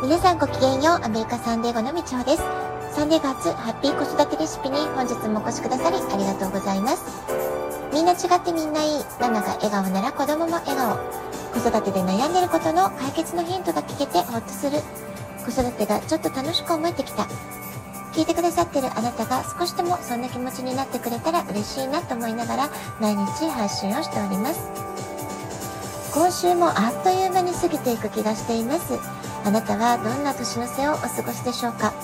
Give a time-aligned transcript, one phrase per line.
[0.00, 2.42] 皆さんごきげんよう、アメリカサンデーゴのみちほです。
[2.94, 7.02] サンデーガーツハッピー子育てレシピに本日もお越しくださりありがとうございます。
[7.92, 9.04] みんな違ってみんないい。
[9.20, 10.98] ママが笑顔なら子供も笑顔。
[11.50, 14.78] 子育てで悩んでることの解決のヒントが聞けてほっとする。
[15.44, 17.26] 子育てがちょっと楽しく思えてきた。
[18.14, 22.70] 聞いてくださってるあなたが少しでもそんな気持ちになってくれたら嬉しいなと思いながら
[23.00, 24.60] 毎日配信をしております。
[26.14, 28.94] 今週もあっという間に過ぎていく気がしています。
[29.48, 31.94] あなたはどんな年の瀬をお過ごしでしょうか？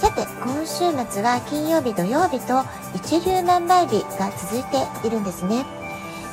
[0.00, 2.62] さて、今週末は金曜日、土曜日と
[2.94, 5.66] 一粒万倍日が続いているんですね。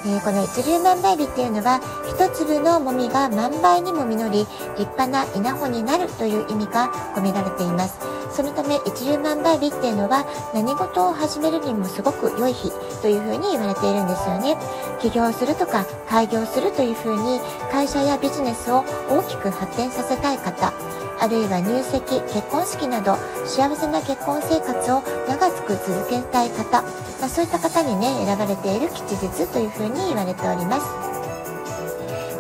[0.06, 4.46] えー、この一粒万倍日っていうのは、一粒のもみが万倍にも実り、
[4.78, 7.98] 立派な稲穂になるという意味が込められています。
[8.34, 14.58] そのため、一粒万倍日っていうのは、何事を始めるにもすごく良い日というふうに言われているんですよね。
[15.00, 17.40] 起業するとか、開業するというふうに、
[17.72, 20.74] 会社やビジネスを大きく発展させたい方、
[21.20, 26.88] あるいは入籍、結婚式など幸せな結婚生活を長く続けたい方、ま
[27.28, 31.13] あ、そういった方にね、選ばれている吉日というふうに言われております。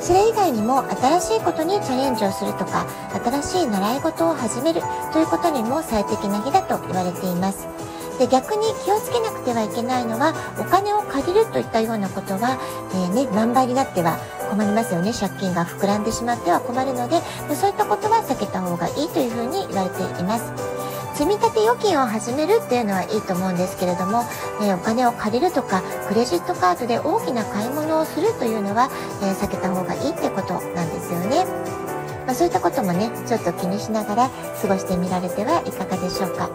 [0.04, 2.86] それ以外にも新しいことにチャレンジをするとか、
[3.24, 4.82] 新しい習い事を始める
[5.14, 7.66] ということにも最適な日だと言われています。
[8.20, 12.60] で逆に気をつけなくてはいけないのはお金を借りるといったようなことは、
[12.92, 14.20] えー、ね、万倍になっては
[14.52, 17.22] 困りますよね借金が膨らんでしまっては困るので、
[17.56, 20.73] そういったことは避けた方がいいというふうに言われています。
[21.14, 24.24] 積立預金を始めるっていうのはいいと思うんですけれども、
[24.62, 28.90] えー、お金を借りるとかクレジットカードで大きな買い物をするというのは、
[29.22, 31.46] えー、避けた方がいいってことなんですよね。
[32.26, 34.30] まあ、そういったこともねちょっと気にしながら
[34.62, 36.50] 過ごしてみられてはいかがでしょうか。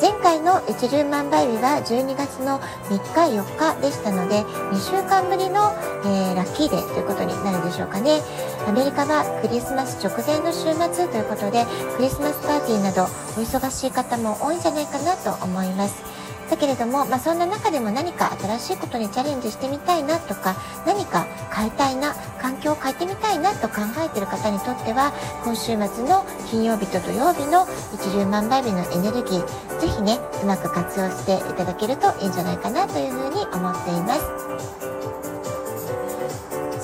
[0.00, 2.58] 前回の一粒万倍日は12月の
[2.90, 5.72] 3日4日でしたので2週間ぶりの、
[6.04, 8.20] えー、ラッキーデーということになるでしょうかね
[8.66, 13.06] アメリカはクリスマス直前の週末ということでクリスマスパーティーなどお
[13.44, 16.14] 忙しい方も多いんじゃないかなと思います。
[16.50, 20.54] だけれども、まあ、そんな中でも何か新しいことにチャレンジしてみたいなとか
[20.86, 34.83] 何か変えたいな環境を変えてみたいなと考えている方にとっては今週末の金曜日と土曜日の一粒万倍日のエネルギーぜひねうまく活用していただけるといいんじゃないかなというふうに思っています。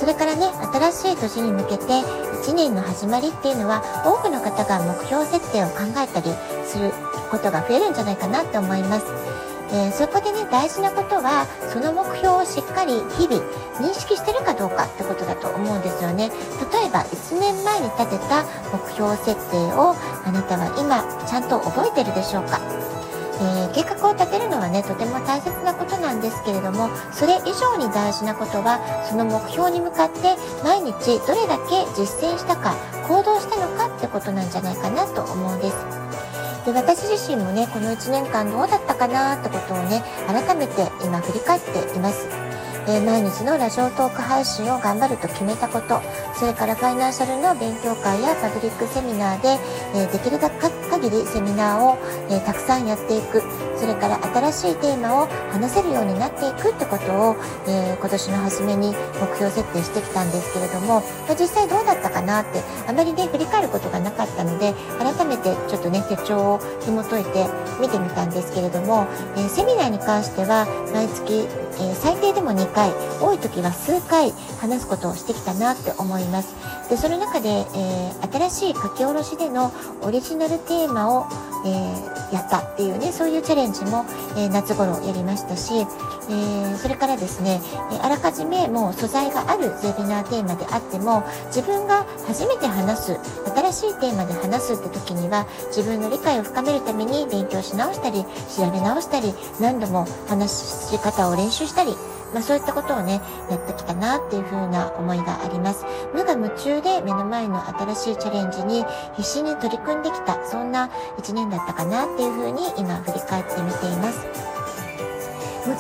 [0.01, 0.47] それからね
[0.91, 6.33] 新しい年に向けて1年の始まりっていうのは多くの方が目標設定を考えたり
[6.65, 6.91] する
[7.31, 9.05] ことが増えるんじゃないかなと思います。
[9.73, 13.45] えー、そこでね大事なことはその目標をしっかり日々
[13.79, 16.31] 認識してるかどうかってことだと思うんですよね。
[16.73, 19.95] 例えば1年前に立てた目標設定を
[20.25, 22.59] あなたは今ちゃんと覚えてるでしょうか？
[23.41, 32.77] えー、計画を立てるのはねとても大切なことなんですけれどもそれ以上に大事なことはその目標に向かって毎日どれだけ実践したか
[33.09, 35.77] 行動したのかってことなんじゃないかなと思うんです。
[36.67, 42.29] で私自身もねこの1年間どうだったかなってことをね改めて今振り返っています。
[42.89, 46.01] えー、毎日のラジオトーク配信を頑張ると決めたこと
[46.35, 49.59] それからファイナンシャルの勉強会やパブリックセミナーで、
[49.95, 50.39] えー、できる
[51.01, 53.43] 限りセミナーを、えー、たくさんやっていく。
[53.81, 54.21] それから
[54.53, 67.47] 新しいテーマを話せるようになっていくってことを、え今年の初めに目標設定してきたんですけれども、ま実際どうだったかなってあまりね振り返ることがなかったので改めてちょっとね手帳を紐解いて
[67.81, 69.07] 見てみたんですけれども、
[69.39, 71.49] えセミナーに関しては毎月
[71.81, 76.55] えー、最低でも2回多い時は数回話すことをしてきたなって思います。
[76.89, 81.27] でその中で、えー、新しい書き下ろしでのオリジナルテーマを、
[81.65, 84.05] えー、やったっていうねそういうチャレンジも、
[84.37, 85.87] え夏頃やりましたし、
[86.29, 87.61] えそれからですね、
[87.93, 93.19] えあらかじめもう素材があるゼビナーテーマであっても自分が初めて話す
[93.73, 98.25] 新しいテーマで話すって時には自分の理解を深めるために勉強し直したり
[98.57, 101.95] 調べ直したり何度も話し方を練習したり、
[102.35, 105.87] まあ、そういったことをね、やってきたなっていう風な思いがあります。
[106.13, 108.85] 無我夢中で目の前の新しいチャレンジに
[109.17, 114.10] 必死に取り組んできた、そんな一年だったかなっていう風に今振り返ってみています。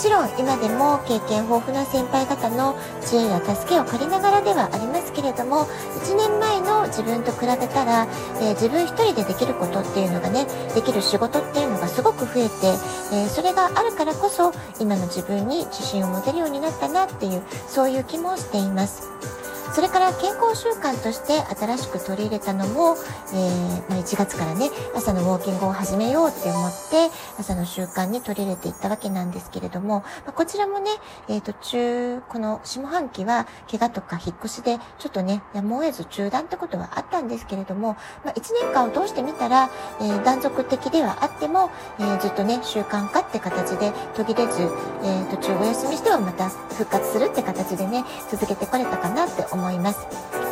[0.00, 8.08] もちろん今でも経験豊富な先輩方の知恵や助けを借りながらではありますけれども1年前の自分と比べたら、
[8.40, 12.68] えー、自分1人でできることっていうのがねできる仕事っていうのがすごく増えて、
[13.12, 19.39] えー、それがあるからこそ今の自分に自信を持てるようになったなっていうそういう気もしています。
[19.72, 22.96] それから健康習慣として新しく取り入れたのも、
[23.32, 27.08] えー、まあ、1月からね朝のウォーキングを始めようって思って
[27.38, 30.90] 朝の習慣に取り入れていったわけなんですけれども、まあ、こちらもね、
[31.28, 39.70] えー、途中この下半期は怪我とか引っ越しでちょっとねやむを得ず中断ってことはあったんですけれども、まあ、1年間を通してみたら、
[40.00, 41.70] えー、断続的ではあっても、
[42.00, 44.62] えー、ずっとね習慣化って形で途切れず、
[45.04, 49.59] え、途中お休みしてはまた復活するって形でね続けてこれたかなって思います。
[49.60, 50.06] 思います。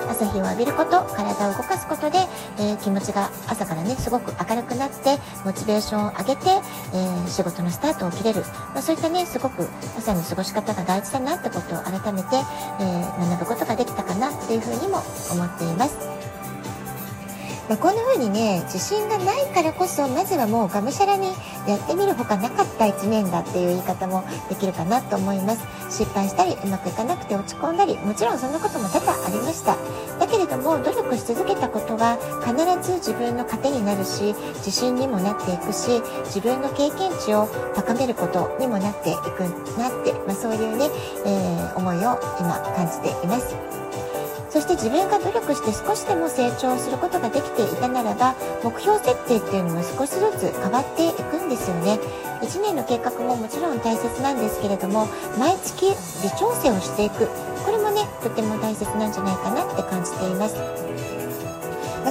[0.08, 2.18] 朝日を浴びること体を動かすことで、
[2.58, 6.48] え気持ちが朝からねすごく明るくなってモチベーションを上げて、
[6.94, 8.40] え仕事のスタートを切れる、
[8.72, 9.68] まあ、そういったねすごく
[9.98, 12.28] 朝の過ごし方が大事だなってことを改めて、
[12.80, 16.07] え学ぶことができたかなっていうふうにも思っています。
[17.68, 21.26] まあ、こんな風にね自信がないからこそまずはもうがむしゃらに
[21.66, 29.76] やってみるほかなかった1年だっていう言い方もできるかなと思います失敗したりうまくいかなくて落ち込んだりもちろんそんなことも多々ありました
[30.18, 39.44] だけれども努力し続けたことは必ず自分の糧になるし自信にもなっていくし自分の経験値を高めることにもなっていく
[39.78, 40.88] なって、まあ、そういうね、
[41.26, 43.87] えー、思いを今感じています。
[44.58, 48.34] そして自分が努力して少しでも成長することができていたならば
[48.64, 52.00] 目標設定っていうのも少しずつ変わっていくんですよね。
[52.42, 55.06] 1年の計画ももちろん大切なんですけれども
[55.38, 57.28] 毎月微調整をしていく。
[57.64, 61.17] これもねとても大切なんじゃないかなって感じています。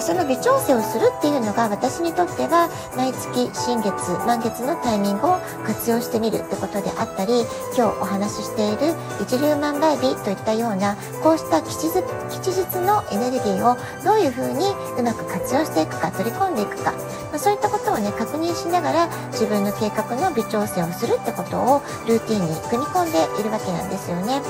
[0.01, 3.93] その微調整をするっていうのが私にとっては毎月新月
[4.25, 7.41] 満月のタイミングを活用してみるってことであったり
[7.75, 14.65] 今日お話ししている一粒万倍日といったようなこうした吉日吉日のエネルギーをどういうふうに
[14.97, 16.91] うまく活用していくか取り込んでいくか、
[17.31, 24.41] まあ、そういったことをね確認しながら自分の計画の微調整をするってことをルーティンに組み込んでいるわけなんですよね。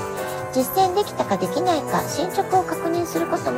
[0.52, 3.57] 実践できたかできないか進捗を確認することも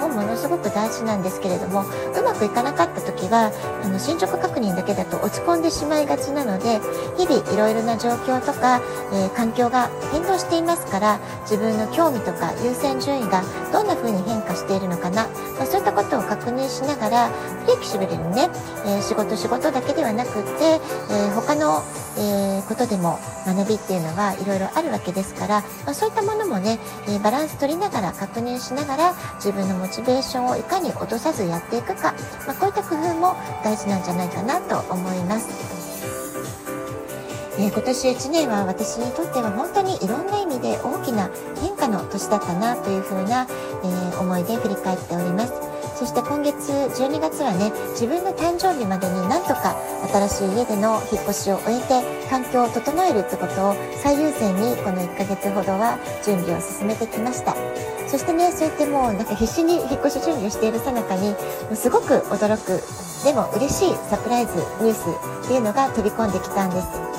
[0.60, 3.52] く大事なんですけれどもうまくいかなかった時は
[3.82, 6.80] あの進捗確認だけだと落ち込んでしまいがちなので
[7.16, 8.80] 日々いろいろな状況とか、
[9.12, 13.42] えー、環境が変動していますから自分の興味とか優先順位が
[13.72, 15.26] どんな風に変しているのかな、
[15.56, 17.28] まあ、そういったことを確認しながら
[17.64, 18.48] フレキシブルにね、
[18.84, 20.80] えー、仕事仕事だけではなくって、
[21.10, 21.82] えー、他の、
[22.18, 26.78] えことでも学びっていうのはいろいろあるわけですから、まあ、そういったものもね
[27.08, 32.14] え、バランス取りながら確認しながら自分のモチベーションをいかに落とさずやっていくか、
[32.46, 35.79] まあ、こういった工夫も大事なんじゃないかなと思います。
[37.60, 41.28] えー、今年1年は私にとっては本当にいろんな意味で大きな
[41.60, 43.46] 変化の年だったなというふうな、
[43.84, 45.52] えー、思いで振り返っております。
[46.00, 49.76] そして今月12月はね自分の誕生日までになんとか
[50.08, 57.54] 新しい家での引っ越しを終えて環境を整えるってことを最優先にこの1ヶ月ほどは準備を進めてきました
[58.08, 61.36] そしてねそうやってもうなんか必死に引っ越し準備をしているさなかに
[61.76, 62.80] すごく驚く
[63.22, 65.04] でも嬉しいサプライズニュース
[65.44, 67.10] っていうのが飛び込んできたんです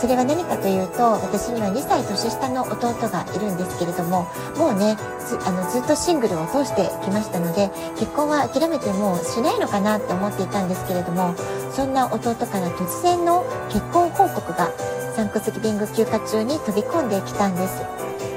[0.00, 4.24] それは何かというと私には2歳年下の弟がいるんですけれども
[4.56, 7.68] もうねずあのずっとシングルを通してきましたので
[8.00, 11.34] 結婚は諦めてもうしないのかなって思っていたんですけれども
[11.70, 14.72] そんな弟から突然の結婚報告が
[15.14, 18.29] サンクスギビング休暇中に飛び込んできたんです。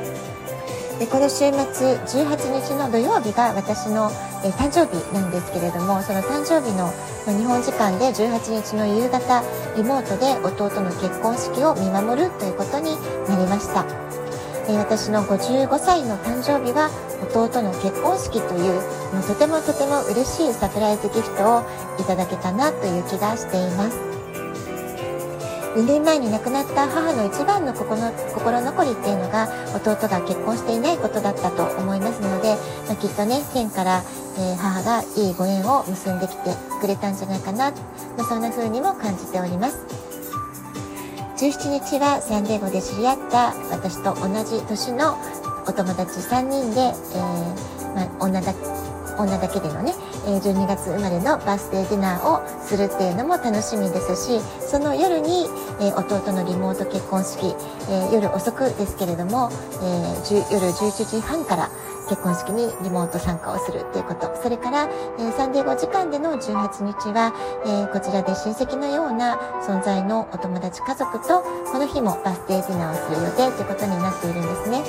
[1.04, 4.10] でこの週末18日の土曜日が私の、
[4.46, 6.94] え誕生日なんですけれどもその誕生日の、
[7.28, 9.44] ま日本時間で18日の夕方
[9.76, 12.96] リモートで弟の結婚式を見守るということに
[13.28, 13.86] なりました、
[14.70, 16.90] え私の55歳の誕生日は
[17.36, 18.80] 弟の結婚式という
[19.14, 21.64] もうとてもとても嬉しいサプライズギフトを
[22.00, 24.13] いただけたなという気がしています。
[25.74, 32.56] 2年前に亡くなった母の一番の心残りっていうのが弟が結婚していないことだったと思いますので、
[32.88, 34.04] まあ、きっとね天から、
[34.38, 40.04] え、母がいいご縁を結んできてくれたんじゃないかな、まあ、そんな風にも感じております。
[41.38, 45.18] 17日はサンデーゴで知り合った私と同じ年の
[45.68, 48.54] お友達3人で、えーまあ、女だ
[49.18, 55.48] 女だけでのね12月生まれのバースデーディナーをするっていうのも楽しみですしその夜に、
[55.82, 57.56] え弟のリモート結婚式、
[57.90, 59.50] え夜遅くですけれども、
[59.82, 60.16] え
[60.52, 61.70] 夜11時半から
[62.10, 64.90] 結婚式にリモート参加をするっていうことそれから、
[65.20, 67.34] えサンデー5時間での18日は、
[67.66, 69.36] えこちらで親戚のような
[69.68, 74.84] 存在のお友達家族とこの日もバースデーディナーをする予定ということになっているんですね。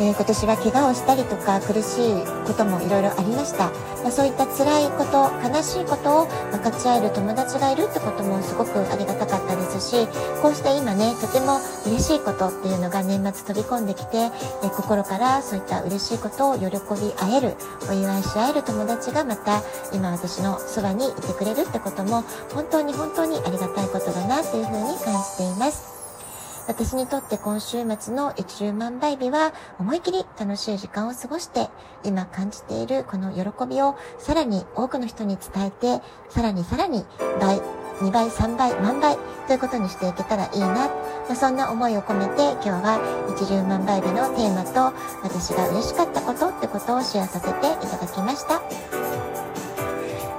[0.00, 3.70] えー、今年は怪我をしたりとか苦しいこともいろいろありました、
[4.02, 10.06] まあ、そういった辛いこと悲しいことを分かち合える友達がいるってこともすごくありがたかったですし
[10.40, 14.30] こうして今ねとても嬉しいことっていうのが年末飛び込んできて、
[14.62, 17.56] えー、心からそういった嬉しいことを喜び合える
[17.90, 19.62] お祝いし合える友達がまた
[19.92, 22.22] 今私のそばにいてくれるってことも
[22.54, 25.97] 本当に本当にありがたいことだなというふうに感じています。
[26.68, 31.68] 私にとって今週末の10万倍日は思い切り楽しい時間を過ごして
[32.04, 37.04] 今感じているこの喜びをさらに多くの人に伝えてさらにさらに
[37.40, 37.60] 倍
[37.98, 39.16] 2倍、3倍、万倍
[39.48, 40.68] ということにしていけたらいいな。
[40.68, 49.07] まあ、そんな思いを込めて今日は一粒万倍日のテーマと私が嬉しかったことってことをシェアさせていただきました。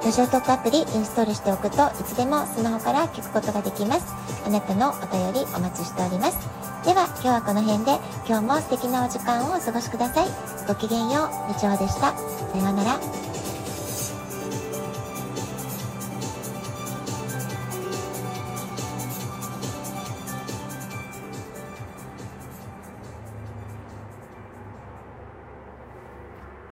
[0.04, 4.06] ラジオトークアプリインストールしておくといつでもスマホから聞くことができます。
[4.46, 6.40] あなたのお便りお待ちしております。
[6.86, 10.28] では今日はこの辺で今日も素敵なお時間をお過ごしください。
[10.68, 12.14] ごきげんよう、みちおでした。
[12.14, 13.29] さようなら。